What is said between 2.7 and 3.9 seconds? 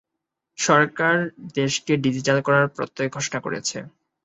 প্রত্যয় ঘোষণা করেছে।